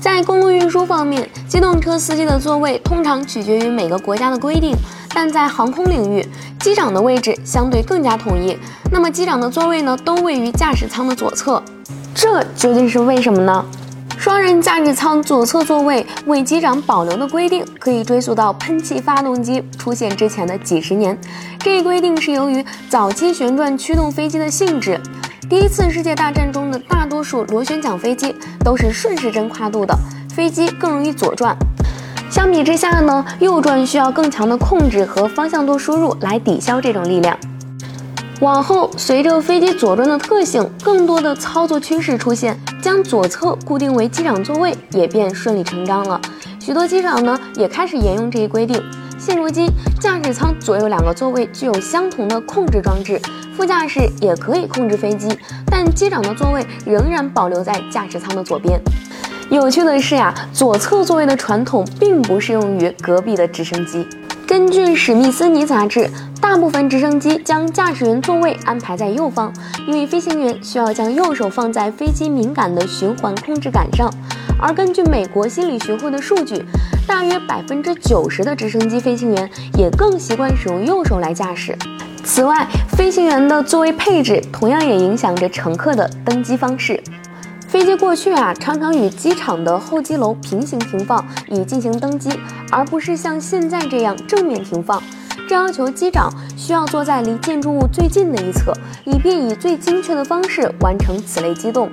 [0.00, 4.74] 在公路运输方面，机动车司机的座位通常取决于每个国家的规定，
[5.12, 6.24] 但在航空领域，
[6.60, 8.56] 机长的位置相对更加统一。
[8.92, 11.60] 那么，机长的座位呢，都位于驾驶舱的左侧，
[12.14, 13.64] 这究竟是为什么呢？
[14.16, 21.18] 双人驾驶舱左侧座位为机长保留的规定，可以追溯到喷气发动机出现之前的几十年。
[21.58, 25.00] 这一规定是由于早期旋转驱动飞机的性质。
[25.48, 26.97] 第一次世界大战中的大
[27.28, 28.34] 数螺旋桨飞机
[28.64, 29.94] 都是顺时针跨度的，
[30.34, 31.54] 飞机更容易左转。
[32.30, 37.36] 相比之下呢，右转需要更强的控制和方向舵输入来抵消这种力量。
[38.40, 46.18] 往后，随着飞机左转的特性，更多的操作趋势出现，将左侧固定为机长座位也便顺理成章了。
[46.58, 48.82] 许多机长呢也开始沿用这一规定。
[49.28, 53.20] 现如今，驾驶舱左右两个座位具有相同的控制装置。
[53.54, 55.28] 副驾驶也可以控制飞机，
[55.66, 58.80] 但机长的座位仍然保留在驾驶舱的左边。
[59.50, 64.06] 有趣的是呀，左侧座位的传统并不适用于隔壁的直升机。
[64.48, 66.08] 根据史密斯尼杂志，
[66.40, 69.52] 大部分直升机将驾驶员座位安排在右方，
[69.86, 74.10] 因为飞行员需要将右手放在飞机敏感的循环控制杆上。
[74.58, 76.64] 而根据美国心理学会的数据，
[77.06, 81.76] 大约百分之九十的直升机飞行员也更习惯使用右手来驾驶。
[82.24, 86.98] 此外，飞行员的座位配置同样也影响着乘客的登机方式。
[87.68, 92.30] 飞机过去啊，常常与机场的候机楼平行停放，以进行登机，
[92.70, 95.02] 而不是像现在这样正面停放。
[95.46, 98.72] 这要求机长需要坐在离建筑物最近的一侧，
[99.04, 101.90] 以便以最精确的方式完成此类机动。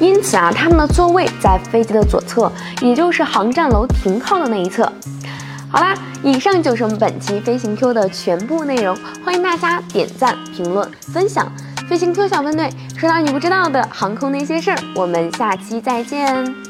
[0.00, 2.50] 因此啊，他们的座位在飞机的左侧，
[2.82, 4.92] 也就是航站楼停靠的那一侧。
[5.68, 11.52] 好啦，以上就是我们本期飞行 Q 的全部内容，欢迎大家点赞、评论、分享。
[11.88, 16.67] 飞行 Q 小分队，说到你不知道的航空那些事儿，我们下期再见。